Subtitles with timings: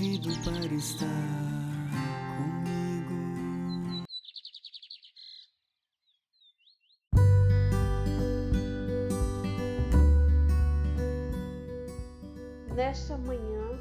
[0.00, 1.06] convido para estar
[2.38, 3.12] comigo.
[12.74, 13.78] Nesta manhã,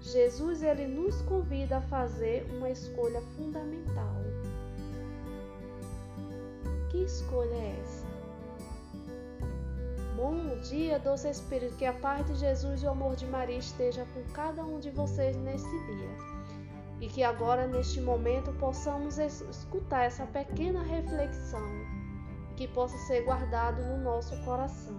[0.00, 4.16] Jesus ele nos convida a fazer uma escolha fundamental
[6.90, 8.11] que escolha é essa?
[10.22, 14.06] Bom dia, doce Espírito, que a paz de Jesus e o amor de Maria esteja
[14.14, 16.10] com cada um de vocês nesse dia.
[17.00, 21.68] E que agora, neste momento, possamos escutar essa pequena reflexão
[22.54, 24.94] que possa ser guardado no nosso coração.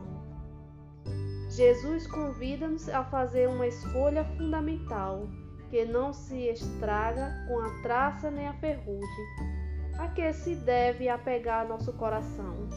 [1.50, 5.26] Jesus convida-nos a fazer uma escolha fundamental
[5.70, 9.54] que não se estraga com a traça nem a ferrugem
[9.98, 12.68] a que se deve apegar nosso coração?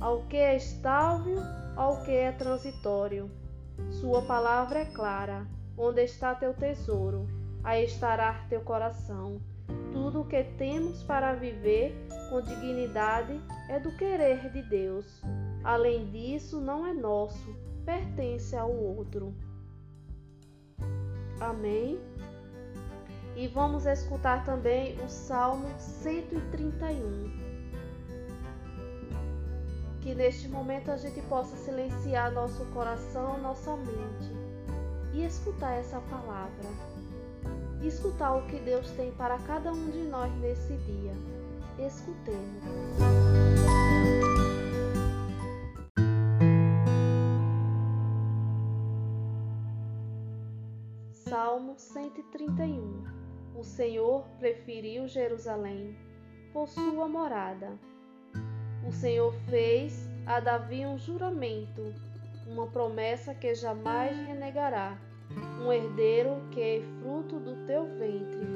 [0.00, 1.38] Ao que é estável,
[1.74, 3.30] ao que é transitório.
[4.00, 5.46] Sua palavra é clara.
[5.78, 7.26] Onde está teu tesouro,
[7.62, 9.40] aí estará teu coração.
[9.92, 11.94] Tudo o que temos para viver
[12.30, 15.22] com dignidade é do querer de Deus.
[15.62, 19.34] Além disso, não é nosso, pertence ao outro.
[21.40, 21.98] Amém?
[23.36, 27.45] E vamos escutar também o Salmo 131.
[30.06, 34.30] Que neste momento a gente possa silenciar nosso coração, nossa mente
[35.12, 36.68] e escutar essa palavra.
[37.82, 41.12] Escutar o que Deus tem para cada um de nós nesse dia.
[41.84, 42.62] Escutemos.
[51.10, 53.02] Salmo 131
[53.56, 55.96] o Senhor preferiu Jerusalém
[56.52, 57.76] por sua morada.
[58.86, 61.92] O Senhor fez a Davi um juramento,
[62.46, 64.96] uma promessa que jamais renegará,
[65.60, 68.46] um herdeiro que é fruto do teu ventre.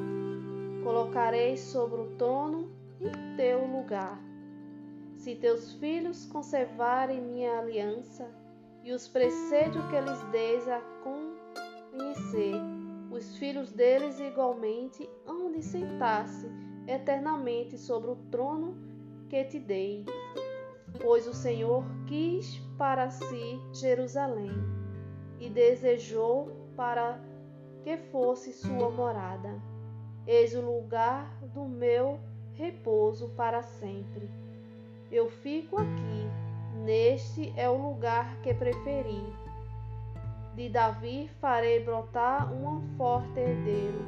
[0.85, 2.71] Colocarei sobre o trono
[3.01, 4.21] em teu lugar.
[5.17, 8.31] Se teus filhos conservarem minha aliança
[8.85, 12.55] e os preceitos que lhes deis a conhecer,
[13.11, 16.47] os filhos deles igualmente hão de sentar-se
[16.87, 18.90] eternamente sobre o trono
[19.31, 20.05] que te dei.
[21.01, 24.53] Pois o Senhor quis para si Jerusalém
[25.39, 27.19] e desejou para
[27.83, 29.55] que fosse sua morada.
[30.27, 32.21] Eis o lugar do meu
[32.53, 34.29] repouso para sempre.
[35.11, 39.23] Eu fico aqui, neste é o lugar que preferi
[40.61, 44.05] de Davi farei brotar um forte herdeiro.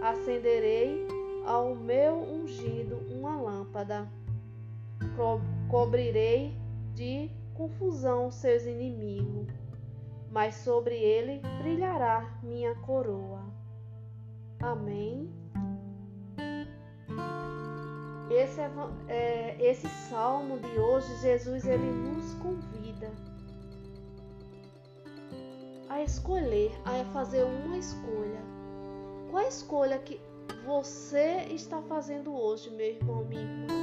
[0.00, 1.06] Acenderei
[1.44, 2.99] ao meu ungido
[3.70, 4.08] lâmpada.
[5.16, 6.52] Co cobrirei
[6.94, 9.48] de confusão seus inimigos,
[10.30, 13.42] mas sobre ele brilhará minha coroa.
[14.60, 15.30] Amém.
[18.30, 18.60] Esse,
[19.08, 23.10] é, esse salmo de hoje, Jesus ele nos convida
[25.88, 28.40] a escolher, a fazer uma escolha.
[29.30, 30.20] Qual a escolha que
[30.64, 33.74] você está fazendo hoje, meu irmão, minha irmã?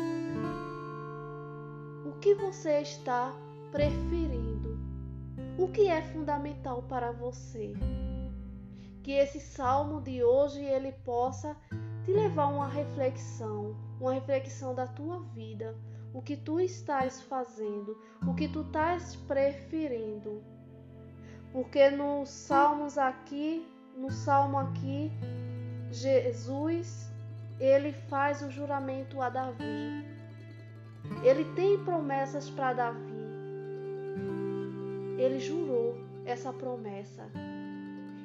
[2.06, 3.34] O que você está
[3.72, 4.78] preferindo?
[5.58, 7.74] O que é fundamental para você?
[9.04, 11.56] Que esse salmo de hoje ele possa
[12.06, 15.76] te levar a uma reflexão, uma reflexão da tua vida,
[16.14, 20.44] o que tu estás fazendo, o que tu estás preferindo
[21.52, 25.12] porque nos salmos aqui, no salmo aqui,
[26.02, 27.10] Jesus,
[27.60, 30.06] ele faz o juramento a Davi.
[31.24, 33.18] Ele tem promessas para Davi.
[35.18, 35.96] Ele jurou
[36.26, 37.24] essa promessa.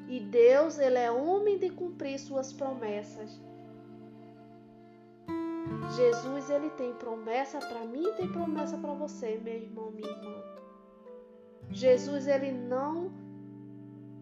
[0.08, 3.40] E Deus, ele é homem de cumprir suas promessas.
[5.96, 10.42] Jesus, ele tem promessa para mim tem promessa para você, meu irmão, minha irmã.
[11.70, 13.10] Jesus ele não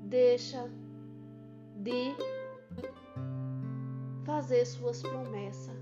[0.05, 0.71] deixa
[1.77, 2.15] de
[4.41, 5.77] fazer suas promessas.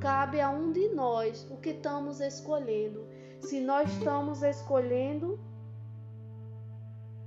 [0.00, 3.06] Cabe a um de nós o que estamos escolhendo.
[3.40, 5.38] Se nós estamos escolhendo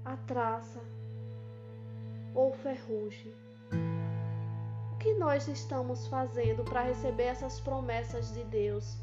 [0.04, 0.82] a traça
[2.36, 3.34] ou ferrugem,
[4.92, 8.98] o que nós estamos fazendo para receber essas promessas de Deus?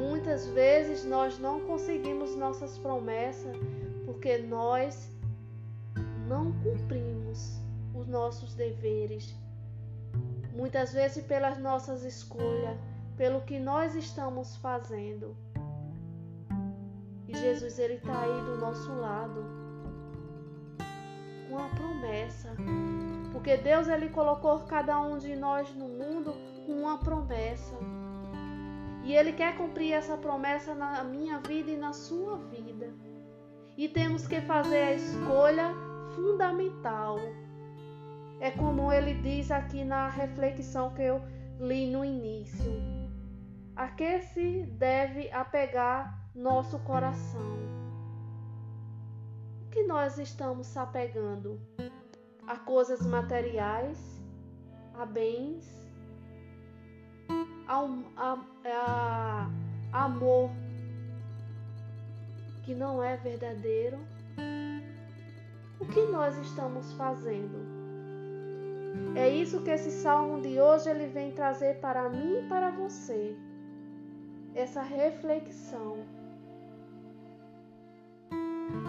[0.00, 3.56] Muitas vezes nós não conseguimos nossas promessas
[4.04, 5.08] porque nós
[6.26, 7.61] não cumprimos
[8.02, 9.34] os nossos deveres.
[10.52, 12.78] muitas vezes pelas nossas escolhas,
[13.16, 15.34] pelo que nós estamos fazendo.
[17.26, 19.42] E Jesus ele está aí do nosso lado
[21.48, 22.54] com a promessa,
[23.32, 26.34] porque Deus ele colocou cada um de nós no mundo
[26.66, 27.74] com uma promessa.
[29.04, 32.92] E ele quer cumprir essa promessa na minha vida e na sua vida.
[33.76, 35.74] E temos que fazer a escolha
[36.14, 37.18] fundamental.
[38.42, 41.22] É como ele diz aqui na reflexão que eu
[41.60, 42.72] li no início.
[43.76, 47.56] A que se deve apegar nosso coração?
[49.64, 51.60] O que nós estamos se apegando?
[52.48, 54.20] A coisas materiais,
[54.94, 55.64] a bens,
[57.68, 57.78] a,
[58.16, 59.50] a,
[59.92, 60.50] a amor
[62.64, 64.00] que não é verdadeiro?
[65.78, 67.81] O que nós estamos fazendo?
[69.14, 73.36] É isso que esse salmo de hoje ele vem trazer para mim e para você.
[74.54, 75.98] Essa reflexão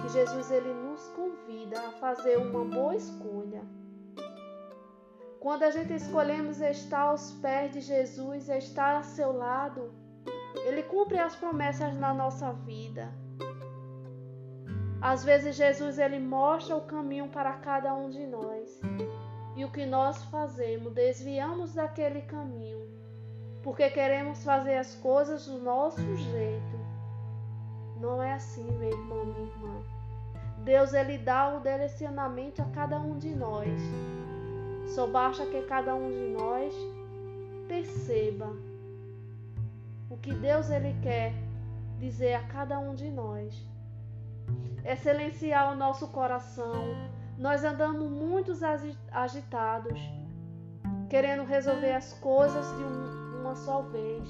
[0.01, 3.61] que Jesus ele nos convida a fazer uma boa escolha.
[5.39, 9.93] Quando a gente escolhemos estar aos pés de Jesus, estar a seu lado,
[10.65, 13.13] ele cumpre as promessas na nossa vida.
[15.01, 18.79] Às vezes Jesus ele mostra o caminho para cada um de nós.
[19.55, 22.87] E o que nós fazemos, desviamos daquele caminho,
[23.61, 26.83] porque queremos fazer as coisas do nosso jeito.
[27.99, 29.81] Não é assim, meu irmão, minha irmã.
[30.63, 33.79] Deus ele dá o direcionamento a cada um de nós.
[34.87, 36.73] Só basta que cada um de nós
[37.67, 38.51] perceba
[40.09, 41.33] o que Deus ele quer
[41.99, 43.73] dizer a cada um de nós
[44.83, 46.73] é silenciar o nosso coração.
[47.37, 48.53] Nós andamos muito
[49.11, 49.99] agitados,
[51.09, 54.27] querendo resolver as coisas de um, uma só vez.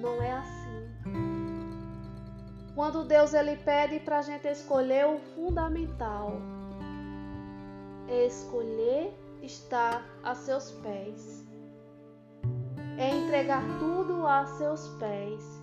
[0.00, 0.86] Não é assim.
[2.74, 6.32] Quando Deus ele pede para a gente escolher o fundamental,
[8.08, 11.46] é escolher estar a seus pés,
[12.98, 15.56] é entregar tudo a seus pés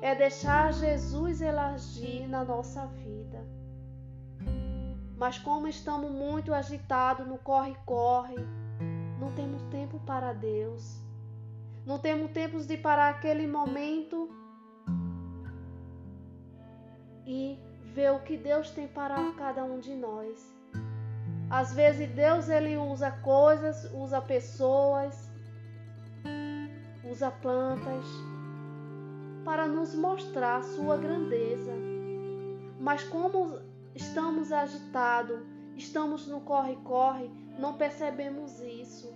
[0.00, 3.44] é deixar Jesus elagir na nossa vida.
[5.16, 8.36] Mas como estamos muito agitados no corre-corre,
[9.18, 11.00] não temos tempo para Deus.
[11.86, 14.28] Não temos tempo de parar aquele momento
[17.26, 17.58] e
[17.94, 20.54] ver o que Deus tem para cada um de nós.
[21.48, 25.30] Às vezes Deus ele usa coisas, usa pessoas,
[27.10, 28.04] usa plantas,
[29.44, 31.72] para nos mostrar sua grandeza.
[32.80, 33.60] Mas como
[33.96, 35.40] estamos agitados,
[35.74, 37.28] estamos no corre-corre,
[37.58, 39.12] não percebemos isso.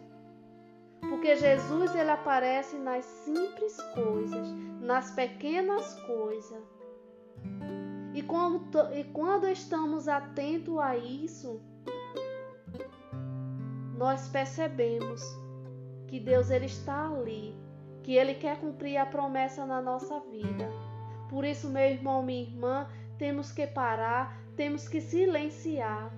[1.01, 4.49] Porque Jesus ele aparece nas simples coisas,
[4.81, 6.65] nas pequenas coisas.
[8.13, 8.19] E,
[8.99, 11.63] e quando estamos atentos a isso,
[13.97, 15.23] nós percebemos
[16.09, 17.55] que Deus ele está ali
[18.03, 20.69] que Ele quer cumprir a promessa na nossa vida.
[21.29, 22.89] Por isso, meu irmão, minha irmã,
[23.19, 26.11] temos que parar, temos que silenciar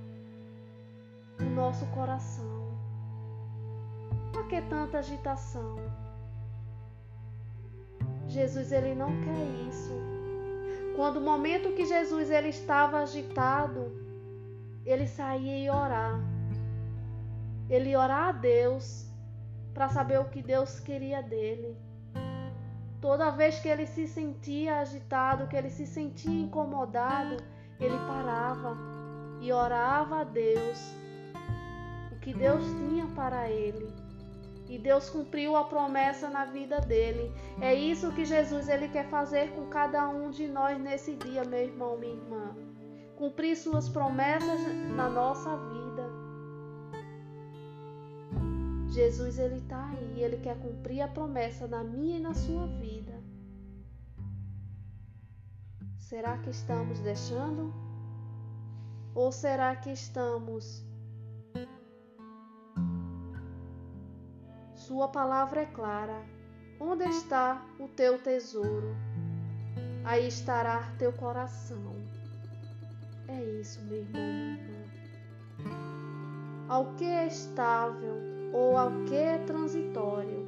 [1.41, 2.73] o nosso coração.
[4.33, 5.77] Por que tanta agitação?
[8.29, 9.93] Jesus ele não quer isso.
[10.97, 13.93] Quando o momento que Jesus ele estava agitado,
[14.85, 16.21] ele saía e orar.
[17.69, 19.07] Ele orar a Deus
[19.73, 21.77] para saber o que Deus queria dele.
[23.01, 27.37] Toda vez que ele se sentia agitado, que ele se sentia incomodado,
[27.85, 28.77] ele parava
[29.41, 30.95] e orava a Deus
[32.13, 33.93] o que Deus tinha para ele.
[34.69, 37.31] E Deus cumpriu a promessa na vida dele.
[37.61, 41.59] É isso que Jesus ele quer fazer com cada um de nós nesse dia, meu
[41.59, 42.57] irmão, minha irmã.
[43.17, 44.61] Cumprir suas promessas
[44.97, 46.23] na nossa vida.
[48.89, 53.22] Jesus ele está aí, ele quer cumprir a promessa na minha e na sua vida.
[56.13, 57.73] Será que estamos deixando?
[59.15, 60.85] Ou será que estamos?
[64.75, 66.23] Sua palavra é clara.
[66.79, 68.95] Onde está o teu tesouro?
[70.05, 71.95] Aí estará teu coração.
[73.27, 74.59] É isso, meu irmão.
[76.69, 78.19] Ao que é estável,
[78.53, 80.47] ou ao que é transitório?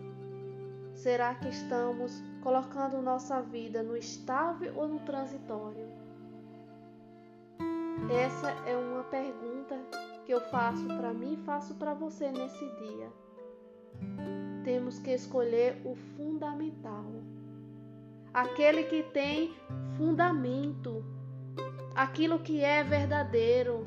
[0.93, 5.89] Será que estamos colocando nossa vida no estável ou no transitório?
[8.13, 9.81] Essa é uma pergunta
[10.27, 13.11] que eu faço para mim e faço para você nesse dia.
[14.63, 17.07] Temos que escolher o fundamental.
[18.33, 19.55] Aquele que tem
[19.97, 21.03] fundamento,
[21.95, 23.87] aquilo que é verdadeiro,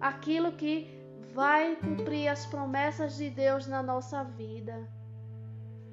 [0.00, 0.96] aquilo que
[1.34, 4.88] vai cumprir as promessas de Deus na nossa vida.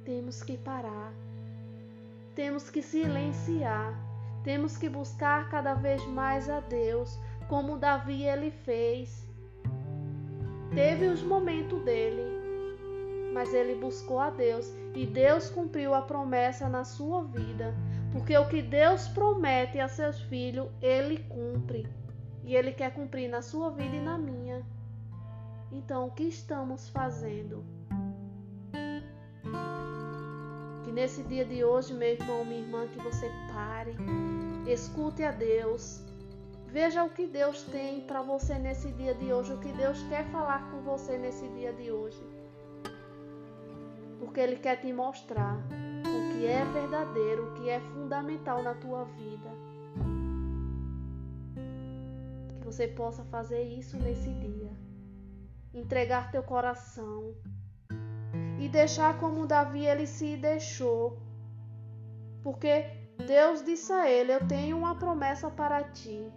[0.03, 1.13] Temos que parar,
[2.35, 3.93] temos que silenciar,
[4.43, 9.27] temos que buscar cada vez mais a Deus, como Davi ele fez.
[10.73, 12.23] Teve os momentos dele,
[13.33, 17.73] mas ele buscou a Deus e Deus cumpriu a promessa na sua vida,
[18.11, 21.87] porque o que Deus promete a seus filhos, ele cumpre.
[22.45, 24.61] E ele quer cumprir na sua vida e na minha.
[25.71, 27.63] Então, o que estamos fazendo?
[30.93, 33.95] Nesse dia de hoje, meu irmão, minha irmã, que você pare,
[34.67, 36.03] escute a Deus,
[36.73, 40.25] Veja o que Deus tem para você nesse dia de hoje, o que Deus quer
[40.31, 42.19] falar com você nesse dia de hoje.
[44.17, 49.03] Porque Ele quer te mostrar o que é verdadeiro, o que é fundamental na tua
[49.03, 49.51] vida.
[52.49, 54.71] Que você possa fazer isso nesse dia.
[55.75, 57.35] Entregar teu coração
[58.63, 61.17] e deixar como Davi ele se deixou.
[62.41, 62.85] Porque
[63.27, 66.31] Deus disse a ele: Eu tenho uma promessa para ti.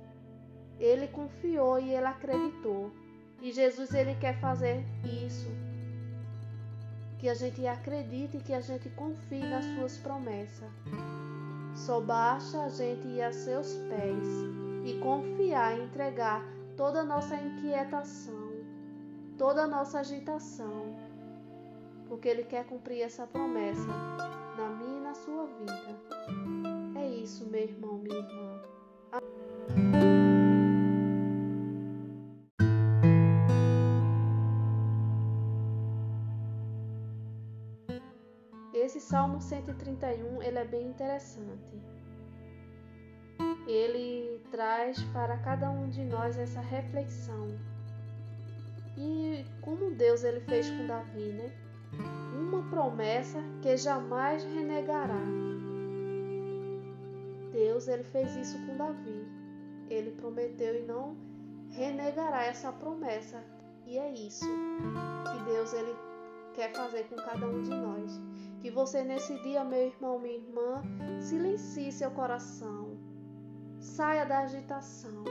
[0.80, 2.90] Ele confiou e ele acreditou.
[3.40, 5.48] E Jesus ele quer fazer isso.
[7.20, 10.68] Que a gente acredite e que a gente confie nas suas promessas.
[11.76, 14.26] Só basta a gente ir a seus pés
[14.84, 16.44] e confiar e entregar
[16.76, 18.50] toda a nossa inquietação,
[19.38, 21.05] toda a nossa agitação,
[22.08, 23.86] porque Ele quer cumprir essa promessa
[24.56, 25.98] na minha e na sua vida.
[26.98, 28.62] É isso, meu irmão, minha irmã.
[38.72, 41.74] Esse Salmo 131 ele é bem interessante.
[43.66, 47.48] Ele traz para cada um de nós essa reflexão.
[48.96, 51.65] E como Deus ele fez com Davi, né?
[52.34, 55.20] Uma promessa que jamais renegará.
[57.52, 59.26] Deus ele fez isso com Davi.
[59.88, 61.16] Ele prometeu e não
[61.70, 63.42] renegará essa promessa.
[63.86, 65.94] E é isso que Deus ele
[66.54, 68.20] quer fazer com cada um de nós.
[68.60, 70.82] Que você nesse dia, meu irmão, minha irmã,
[71.20, 72.96] silencie seu coração.
[73.78, 75.24] Saia da agitação.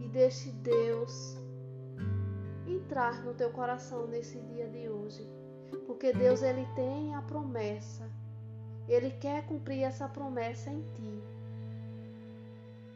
[0.00, 1.37] E deixe Deus
[2.88, 5.28] entrar no teu coração nesse dia de hoje.
[5.86, 8.10] Porque Deus ele tem a promessa.
[8.88, 11.22] Ele quer cumprir essa promessa em ti.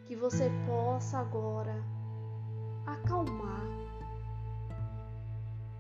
[0.07, 1.75] Que você possa agora
[2.87, 3.67] acalmar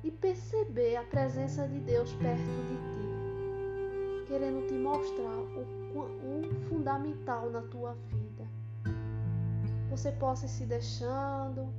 [0.05, 7.49] e perceber a presença de Deus perto de ti, querendo te mostrar o, o fundamental
[7.49, 8.47] na tua vida.
[9.91, 11.73] Você possa ir se deixando,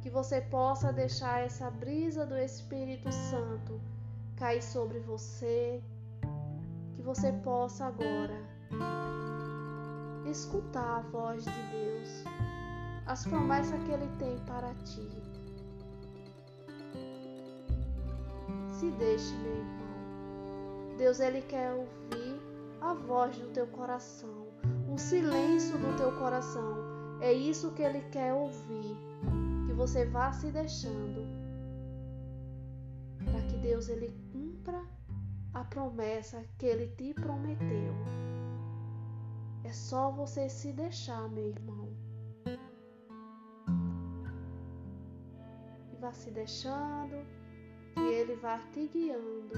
[0.00, 3.80] que você possa deixar essa brisa do Espírito Santo
[4.36, 5.82] cair sobre você,
[6.94, 8.42] que você possa agora
[10.30, 12.24] escutar a voz de Deus,
[13.06, 15.30] as promessas que Ele tem para ti.
[18.80, 20.96] se deixe, meu irmão.
[20.96, 22.40] Deus ele quer ouvir
[22.80, 24.46] a voz do teu coração,
[24.90, 26.78] o silêncio do teu coração.
[27.20, 28.96] É isso que ele quer ouvir.
[29.80, 31.26] Você vá se deixando
[33.24, 34.84] para que Deus ele cumpra
[35.54, 37.94] a promessa que ele te prometeu.
[39.64, 41.88] É só você se deixar, meu irmão.
[45.90, 47.24] E vá se deixando
[47.94, 49.54] que Ele vá te guiando.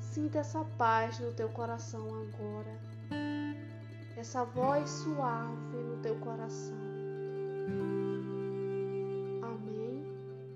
[0.00, 2.80] Sinta essa paz no teu coração agora,
[4.16, 6.85] essa voz suave no teu coração.
[9.42, 10.04] Amém.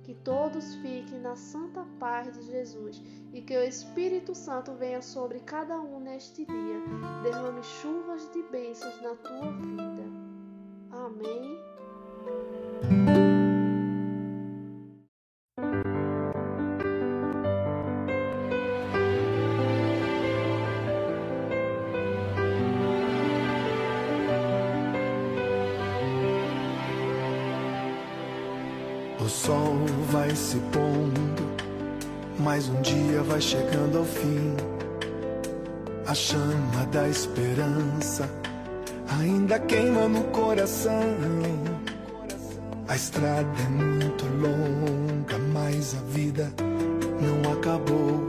[0.02, 3.02] Que todos fiquem na santa paz de Jesus
[3.32, 6.82] e que o Espírito Santo venha sobre cada um neste dia,
[7.22, 10.04] derrame chuvas de bênçãos na tua vida.
[10.90, 11.60] Amém.
[29.50, 29.74] Sol
[30.12, 31.42] vai se pondo,
[32.38, 34.54] mais um dia vai chegando ao fim.
[36.06, 38.30] A chama da esperança
[39.18, 41.02] ainda queima no coração.
[42.86, 46.52] A estrada é muito longa, mas a vida
[47.20, 48.28] não acabou.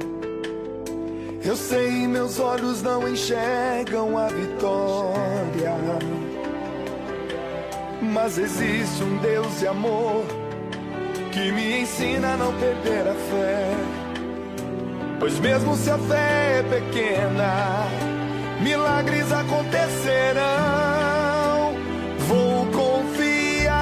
[1.46, 5.76] Eu sei, meus olhos não enxergam a vitória.
[8.02, 10.41] Mas existe um Deus de amor
[11.32, 13.74] que me ensina a não perder a fé.
[15.20, 17.88] Pois mesmo se a fé é pequena,
[18.60, 20.42] milagres acontecerão.
[22.28, 23.78] Vou confiar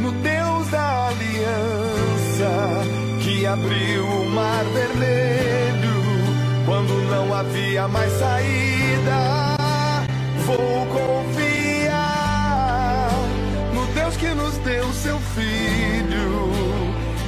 [0.00, 2.82] no Deus da aliança
[3.22, 6.02] que abriu o mar vermelho
[6.64, 9.56] quando não havia mais saída.
[10.46, 11.94] Vou confiar
[13.74, 15.18] no Deus que nos deu seu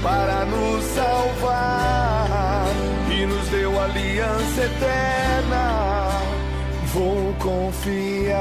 [0.06, 2.66] para nos salvar
[3.10, 6.20] e nos deu aliança eterna.
[6.94, 8.36] Vou confiar.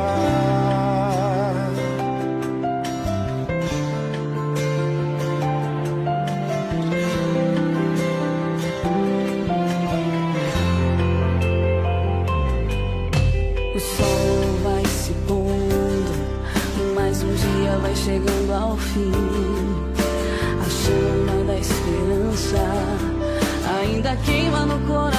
[13.73, 16.13] O sol vai se pondo,
[16.95, 19.54] mas um dia vai chegando ao fim.
[24.15, 25.14] A chama da esperança